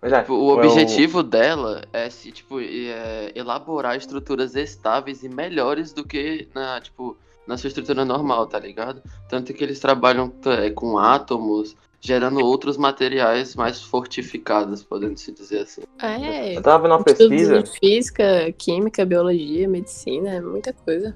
É, 0.00 0.20
Tipo, 0.20 0.34
o 0.34 0.48
objetivo 0.48 1.22
dela 1.22 1.84
é 1.92 2.10
se, 2.10 2.32
tipo, 2.32 2.60
é 2.60 3.30
elaborar 3.36 3.96
estruturas 3.96 4.54
estáveis 4.56 5.22
e 5.22 5.28
melhores 5.28 5.92
do 5.92 6.04
que 6.04 6.48
na, 6.54 6.80
tipo, 6.80 7.16
na 7.46 7.56
sua 7.56 7.68
estrutura 7.68 8.04
normal, 8.04 8.46
tá 8.46 8.58
ligado? 8.58 9.00
Tanto 9.28 9.52
que 9.54 9.62
eles 9.62 9.78
trabalham 9.80 10.32
é, 10.46 10.70
com 10.70 10.98
átomos, 10.98 11.76
gerando 12.04 12.44
outros 12.44 12.76
materiais 12.76 13.54
mais 13.54 13.80
fortificados, 13.80 14.82
podendo 14.82 15.16
se 15.16 15.30
dizer 15.30 15.60
assim. 15.60 15.82
É, 16.02 16.56
Eu 16.56 16.62
tava 16.62 16.82
vendo 16.82 16.96
uma 16.96 17.04
pesquisa. 17.04 17.62
física, 17.80 18.52
química, 18.58 19.04
biologia, 19.04 19.68
medicina, 19.68 20.30
é 20.30 20.40
muita 20.40 20.72
coisa. 20.72 21.14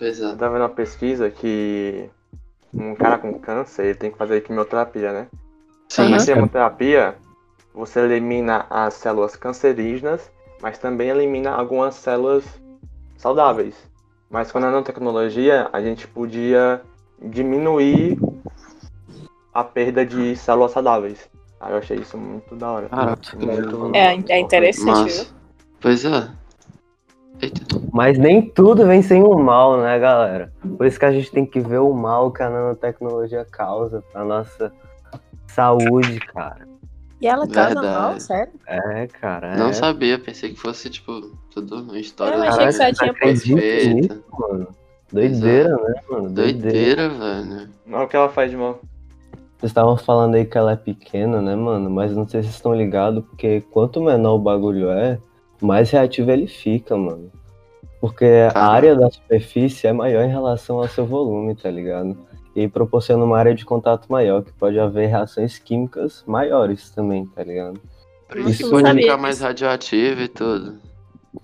Eu 0.00 0.08
é. 0.08 0.36
tava 0.36 0.52
vendo 0.52 0.62
uma 0.62 0.68
pesquisa 0.68 1.28
que 1.28 2.08
um 2.72 2.94
cara 2.94 3.18
com 3.18 3.36
câncer 3.40 3.86
ele 3.86 3.94
tem 3.96 4.12
que 4.12 4.16
fazer 4.16 4.40
quimioterapia, 4.42 5.12
né? 5.12 5.26
Sim. 5.88 6.10
Na 6.10 6.24
quimioterapia, 6.24 7.16
você 7.74 7.98
elimina 7.98 8.66
as 8.70 8.94
células 8.94 9.34
cancerígenas, 9.34 10.30
mas 10.62 10.78
também 10.78 11.08
elimina 11.08 11.50
algumas 11.50 11.96
células 11.96 12.44
saudáveis. 13.16 13.74
Mas 14.30 14.52
com 14.52 14.58
a 14.58 14.60
nanotecnologia, 14.60 15.68
a 15.72 15.82
gente 15.82 16.06
podia 16.06 16.80
diminuir 17.20 18.16
a 19.52 19.64
perda 19.64 20.04
de 20.04 20.36
células 20.36 20.72
saudáveis. 20.72 21.28
Aí 21.60 21.72
eu 21.72 21.78
achei 21.78 21.98
isso 21.98 22.16
muito 22.16 22.56
da 22.56 22.70
hora. 22.70 22.88
Caraca, 22.88 23.36
muito, 23.36 23.96
É, 23.96 24.14
é 24.28 24.38
interessante, 24.38 25.12
viu? 25.12 25.24
Pois 25.80 26.04
é. 26.04 26.28
Eita. 27.42 27.60
Mas 27.92 28.18
nem 28.18 28.42
tudo 28.50 28.86
vem 28.86 29.02
sem 29.02 29.22
o 29.22 29.38
mal, 29.38 29.78
né, 29.78 29.98
galera? 29.98 30.52
Por 30.76 30.86
isso 30.86 30.98
que 30.98 31.04
a 31.04 31.12
gente 31.12 31.30
tem 31.30 31.44
que 31.44 31.60
ver 31.60 31.78
o 31.78 31.92
mal 31.92 32.30
que 32.30 32.42
a 32.42 32.50
nanotecnologia 32.50 33.46
causa 33.50 34.02
pra 34.12 34.24
nossa 34.24 34.72
saúde, 35.48 36.20
cara. 36.20 36.68
E 37.20 37.26
ela 37.26 37.46
causa 37.46 37.74
Verdade. 37.80 37.86
mal, 37.86 38.20
sério? 38.20 38.52
É, 38.66 39.06
cara. 39.06 39.56
Não 39.56 39.68
é. 39.68 39.72
sabia, 39.72 40.18
pensei 40.18 40.50
que 40.50 40.60
fosse, 40.60 40.88
tipo, 40.88 41.20
tudo 41.52 41.82
uma 41.82 41.98
história 41.98 42.36
Eu 42.36 42.42
achei 42.42 42.66
que 42.66 42.72
só 42.72 42.92
tinha 42.92 43.12
perfeita. 43.12 44.14
nisso, 44.14 44.24
mano? 44.38 44.68
Doideira, 45.12 45.76
né, 45.76 45.94
mano? 46.08 46.30
Doideira, 46.30 47.08
velho. 47.08 47.68
Olha 47.92 48.04
o 48.04 48.08
que 48.08 48.16
ela 48.16 48.28
faz 48.30 48.50
de 48.50 48.56
mal. 48.56 48.80
Vocês 49.60 49.70
estavam 49.72 49.94
falando 49.94 50.36
aí 50.36 50.46
que 50.46 50.56
ela 50.56 50.72
é 50.72 50.76
pequena, 50.76 51.42
né, 51.42 51.54
mano? 51.54 51.90
Mas 51.90 52.16
não 52.16 52.26
sei 52.26 52.40
se 52.40 52.48
vocês 52.48 52.56
estão 52.56 52.74
ligados, 52.74 53.22
porque 53.22 53.60
quanto 53.70 54.00
menor 54.00 54.36
o 54.36 54.38
bagulho 54.38 54.88
é, 54.90 55.18
mais 55.60 55.90
reativo 55.90 56.30
ele 56.30 56.46
fica, 56.46 56.96
mano. 56.96 57.30
Porque 58.00 58.24
a 58.54 58.66
área 58.66 58.96
da 58.96 59.10
superfície 59.10 59.86
é 59.86 59.92
maior 59.92 60.24
em 60.24 60.30
relação 60.30 60.78
ao 60.78 60.88
seu 60.88 61.04
volume, 61.04 61.54
tá 61.54 61.70
ligado? 61.70 62.16
E 62.56 62.66
proporciona 62.66 63.22
uma 63.22 63.36
área 63.38 63.54
de 63.54 63.66
contato 63.66 64.10
maior, 64.10 64.42
que 64.42 64.52
pode 64.54 64.80
haver 64.80 65.08
reações 65.10 65.58
químicas 65.58 66.24
maiores 66.26 66.88
também, 66.90 67.26
tá 67.26 67.44
ligado? 67.44 67.78
Por 68.26 68.38
isso 68.38 68.70
pode 68.70 68.90
ficar 68.94 69.18
mais 69.18 69.40
radioativo 69.40 70.22
e 70.22 70.28
tudo. 70.28 70.78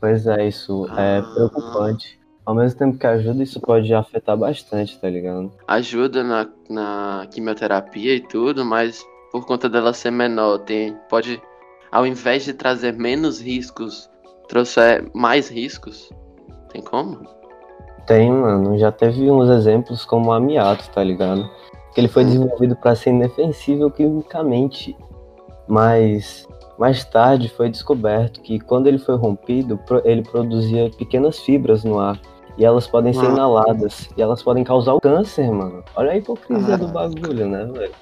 Pois 0.00 0.26
é, 0.26 0.48
isso 0.48 0.86
é 0.96 1.18
Ah. 1.18 1.22
preocupante. 1.34 2.18
Ao 2.46 2.54
mesmo 2.54 2.78
tempo 2.78 2.96
que 2.96 3.06
ajuda, 3.06 3.42
isso 3.42 3.60
pode 3.60 3.92
afetar 3.92 4.36
bastante, 4.36 4.96
tá 5.00 5.10
ligado? 5.10 5.50
Ajuda 5.66 6.22
na, 6.22 6.48
na 6.70 7.26
quimioterapia 7.30 8.14
e 8.14 8.20
tudo, 8.20 8.64
mas 8.64 9.04
por 9.32 9.44
conta 9.44 9.68
dela 9.68 9.92
ser 9.92 10.12
menor, 10.12 10.58
tem, 10.60 10.96
pode, 11.10 11.42
ao 11.90 12.06
invés 12.06 12.44
de 12.44 12.52
trazer 12.52 12.92
menos 12.92 13.40
riscos, 13.40 14.08
trouxer 14.48 15.10
mais 15.12 15.48
riscos. 15.48 16.08
Tem 16.70 16.80
como? 16.80 17.18
Tem, 18.06 18.30
mano. 18.30 18.78
Já 18.78 18.92
teve 18.92 19.28
uns 19.28 19.50
exemplos 19.50 20.04
como 20.04 20.30
o 20.30 20.32
amiato, 20.32 20.88
tá 20.90 21.02
ligado? 21.02 21.50
Que 21.92 22.00
ele 22.00 22.08
foi 22.08 22.22
Hum. 22.22 22.26
desenvolvido 22.26 22.76
para 22.76 22.94
ser 22.94 23.10
inofensível 23.10 23.90
quimicamente. 23.90 24.96
Mas 25.66 26.46
mais 26.78 27.04
tarde 27.04 27.48
foi 27.48 27.68
descoberto 27.68 28.40
que 28.40 28.60
quando 28.60 28.86
ele 28.86 28.98
foi 28.98 29.16
rompido, 29.16 29.80
ele 30.04 30.22
produzia 30.22 30.88
pequenas 30.90 31.40
fibras 31.40 31.82
no 31.82 31.98
ar. 31.98 32.20
E 32.58 32.64
elas 32.64 32.86
podem 32.86 33.12
ser 33.12 33.26
Ah. 33.26 33.30
inaladas. 33.30 34.08
E 34.16 34.22
elas 34.22 34.42
podem 34.42 34.64
causar 34.64 34.94
o 34.94 35.00
câncer, 35.00 35.50
mano. 35.50 35.84
Olha 35.94 36.12
a 36.12 36.16
hipocrisia 36.16 36.74
Ah. 36.74 36.78
do 36.78 36.88
bagulho, 36.88 37.46
né, 37.46 37.64
velho? 37.66 37.92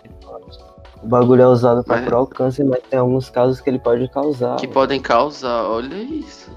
O 1.02 1.06
bagulho 1.06 1.42
é 1.42 1.46
usado 1.46 1.84
pra 1.84 1.96
Mas- 1.96 2.04
curar 2.04 2.20
o 2.22 2.26
câncer, 2.26 2.64
mas 2.64 2.80
tem 2.88 2.98
alguns 2.98 3.28
casos 3.28 3.60
que 3.60 3.68
ele 3.68 3.78
pode 3.78 4.08
causar. 4.08 4.56
que 4.56 4.66
podem 4.68 5.00
causar, 5.00 5.64
olha 5.68 5.94
isso. 5.96 6.50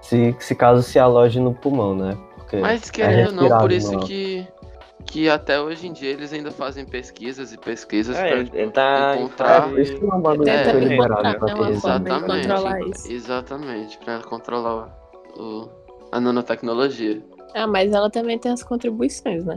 Se, 0.00 0.34
se 0.40 0.54
caso 0.54 0.82
se 0.82 0.98
aloje 0.98 1.38
no 1.38 1.54
pulmão, 1.54 1.94
né? 1.94 2.16
Porque 2.36 2.56
Mas 2.58 2.88
é 2.88 2.92
querendo 2.92 3.42
ou 3.42 3.48
não, 3.48 3.58
por 3.58 3.70
isso 3.72 3.92
mano. 3.94 4.06
que, 4.06 4.46
que 5.06 5.28
até 5.30 5.60
hoje 5.60 5.86
em 5.86 5.92
dia 5.92 6.10
eles 6.10 6.32
ainda 6.32 6.50
fazem 6.50 6.84
pesquisas 6.84 7.52
e 7.52 7.58
pesquisas 7.58 8.16
É, 8.16 8.32
ele 8.38 8.70
tá 8.70 9.16
encontrar- 9.16 9.68
Por 9.68 9.78
isso 9.78 9.92
é 9.94 10.14
um 10.14 10.20
bagulho 10.20 10.48
É, 10.48 10.68
é, 10.68 10.72
liberado 10.72 11.46
é 11.48 11.54
uma 11.54 11.70
Exatamente. 11.70 13.12
Exatamente, 13.12 13.98
pra 13.98 14.18
controlar 14.20 14.88
o, 15.38 15.68
a 16.12 16.20
nanotecnologia. 16.20 17.22
Ah, 17.54 17.66
mas 17.66 17.92
ela 17.92 18.10
também 18.10 18.38
tem 18.38 18.50
as 18.52 18.62
contribuições, 18.62 19.44
né? 19.44 19.56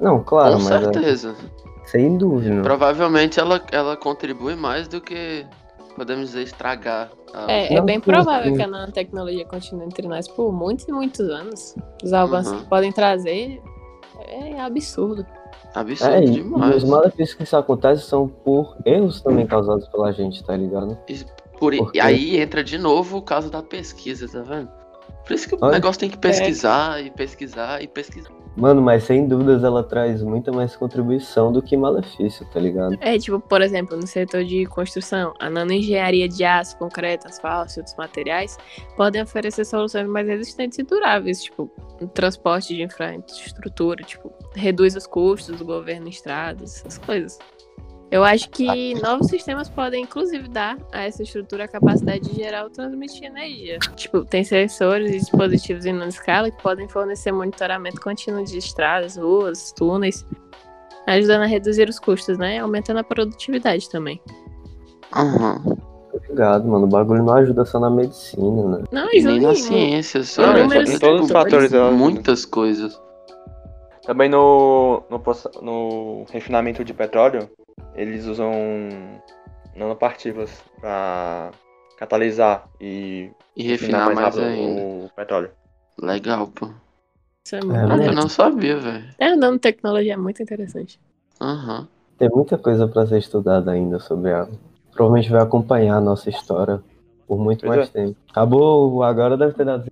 Não, 0.00 0.22
claro, 0.22 0.56
Com 0.56 0.62
mas 0.64 0.72
é, 0.72 0.80
certeza. 0.92 1.34
sem 1.86 2.16
dúvida. 2.18 2.62
Provavelmente 2.62 3.40
ela, 3.40 3.60
ela 3.72 3.96
contribui 3.96 4.54
mais 4.54 4.86
do 4.88 5.00
que, 5.00 5.46
podemos 5.96 6.26
dizer, 6.28 6.42
estragar. 6.42 7.10
a- 7.32 7.50
É, 7.50 7.74
é 7.74 7.80
bem 7.80 7.98
provável 8.00 8.54
que 8.54 8.62
a 8.62 8.66
nanotecnologia 8.66 9.44
continue 9.46 9.86
entre 9.86 10.06
nós 10.06 10.28
por 10.28 10.52
muitos 10.52 10.86
e 10.88 10.92
muitos 10.92 11.20
anos. 11.28 11.74
Os 12.04 12.12
avanços 12.12 12.52
Uhum. 12.52 12.58
que 12.60 12.68
podem 12.68 12.92
trazer 12.92 13.62
é 14.26 14.60
absurdo. 14.60 15.24
Absurdo 15.74 16.14
É, 16.14 16.20
e, 16.20 16.26
e 16.26 16.30
demais. 16.30 16.76
os 16.76 16.84
malefícios 16.84 17.34
que 17.34 17.44
isso 17.44 17.56
acontece 17.56 18.02
são 18.02 18.28
por 18.28 18.76
erros 18.84 19.22
também 19.22 19.46
causados 19.46 19.88
pela 19.88 20.12
gente, 20.12 20.44
tá 20.44 20.54
ligado? 20.54 20.98
Por, 21.58 21.74
Por 21.76 21.90
e 21.94 22.00
aí 22.00 22.38
entra 22.38 22.62
de 22.62 22.76
novo 22.76 23.16
o 23.18 23.22
caso 23.22 23.50
da 23.50 23.62
pesquisa, 23.62 24.26
tá 24.28 24.42
vendo? 24.42 24.68
Por 25.24 25.32
isso 25.32 25.48
que 25.48 25.54
o 25.54 25.58
Olha. 25.60 25.72
negócio 25.72 26.00
tem 26.00 26.10
que 26.10 26.18
pesquisar 26.18 27.00
e 27.00 27.10
pesquisar 27.10 27.82
e 27.82 27.86
pesquisar. 27.86 28.30
Mano, 28.54 28.82
mas 28.82 29.04
sem 29.04 29.26
dúvidas 29.26 29.64
ela 29.64 29.82
traz 29.82 30.22
muita 30.22 30.52
mais 30.52 30.76
contribuição 30.76 31.50
do 31.50 31.62
que 31.62 31.74
malefício, 31.74 32.44
tá 32.52 32.60
ligado? 32.60 32.98
É, 33.00 33.18
tipo, 33.18 33.40
por 33.40 33.62
exemplo, 33.62 33.96
no 33.96 34.06
setor 34.06 34.44
de 34.44 34.66
construção, 34.66 35.32
a 35.40 35.48
nanoengenharia 35.48 36.28
de 36.28 36.44
aço, 36.44 36.76
concreto, 36.76 37.26
asfalto 37.26 37.72
e 37.76 37.78
outros 37.78 37.96
materiais 37.96 38.58
podem 38.94 39.22
oferecer 39.22 39.64
soluções 39.64 40.06
mais 40.06 40.26
resistentes 40.26 40.78
e 40.78 40.82
duráveis, 40.82 41.42
tipo, 41.42 41.70
transporte 42.12 42.74
de 42.74 42.82
infraestrutura, 42.82 44.04
tipo, 44.04 44.30
reduz 44.54 44.96
os 44.96 45.06
custos 45.06 45.56
do 45.56 45.64
governo 45.64 46.08
em 46.08 46.10
estradas, 46.10 46.84
essas 46.84 46.98
coisas. 46.98 47.38
Eu 48.12 48.22
acho 48.22 48.50
que 48.50 48.94
novos 49.00 49.28
sistemas 49.28 49.70
podem, 49.70 50.02
inclusive, 50.02 50.46
dar 50.46 50.76
a 50.92 51.04
essa 51.04 51.22
estrutura 51.22 51.64
a 51.64 51.68
capacidade 51.68 52.28
de 52.28 52.34
gerar 52.34 52.64
ou 52.64 52.70
transmitir 52.70 53.24
energia. 53.24 53.78
Tipo, 53.96 54.22
tem 54.22 54.44
sensores 54.44 55.14
e 55.14 55.18
dispositivos 55.18 55.86
em 55.86 55.98
escala 56.06 56.50
que 56.50 56.62
podem 56.62 56.86
fornecer 56.86 57.32
monitoramento 57.32 57.98
contínuo 58.02 58.44
de 58.44 58.58
estradas, 58.58 59.16
ruas, 59.16 59.72
túneis, 59.72 60.26
Ajudando 61.06 61.42
a 61.42 61.46
reduzir 61.46 61.88
os 61.88 61.98
custos, 61.98 62.38
né? 62.38 62.58
Aumentando 62.58 63.00
a 63.00 63.04
produtividade 63.04 63.88
também. 63.90 64.20
Aham. 65.14 65.60
Obrigado, 66.12 66.68
mano. 66.68 66.84
O 66.84 66.88
bagulho 66.88 67.24
não 67.24 67.34
ajuda 67.34 67.64
só 67.64 67.80
na 67.80 67.90
medicina, 67.90 68.78
né? 68.78 68.84
Não, 68.92 69.06
E 69.12 69.16
ajuda 69.18 69.32
nem 69.32 69.40
na 69.40 69.54
ciência, 69.54 70.22
só. 70.22 70.42
Não, 70.42 70.68
mas 70.68 70.88
tipo, 70.88 71.00
todos 71.00 71.22
os 71.22 71.32
fatores 71.32 71.72
elas- 71.72 71.94
muitas 71.94 72.44
coisas. 72.44 73.00
Também 74.04 74.28
no, 74.28 75.02
no, 75.10 75.22
no 75.62 76.24
refinamento 76.30 76.84
de 76.84 76.92
petróleo, 76.92 77.48
eles 77.94 78.26
usam 78.26 78.52
nanopartículas 79.74 80.50
para 80.80 81.50
catalisar 81.96 82.68
e 82.80 83.30
E 83.56 83.62
refinar 83.62 84.06
mais 84.06 84.18
rápido 84.18 84.42
ainda. 84.44 84.80
o 84.80 85.10
petróleo. 85.14 85.50
Legal, 86.00 86.48
pô. 86.48 86.70
Isso 87.46 87.56
é 87.56 87.58
É, 87.58 87.62
muito 87.62 87.92
Ah, 87.92 88.04
eu 88.06 88.12
não 88.14 88.28
sabia, 88.28 88.76
velho. 88.78 89.04
É, 89.18 89.26
a 89.26 89.36
nanotecnologia 89.36 90.14
é 90.14 90.16
muito 90.16 90.42
interessante. 90.42 90.98
Aham. 91.40 91.88
Tem 92.18 92.28
muita 92.30 92.56
coisa 92.56 92.86
pra 92.86 93.06
ser 93.06 93.18
estudada 93.18 93.70
ainda 93.72 93.98
sobre 93.98 94.30
ela. 94.30 94.48
Provavelmente 94.92 95.30
vai 95.30 95.42
acompanhar 95.42 95.96
a 95.96 96.00
nossa 96.00 96.30
história 96.30 96.82
por 97.26 97.38
muito 97.38 97.60
Pois 97.64 97.76
mais 97.76 97.88
tempo. 97.90 98.16
Acabou, 98.30 99.02
agora 99.02 99.36
deve 99.36 99.54
ter 99.54 99.64
dado 99.64 99.84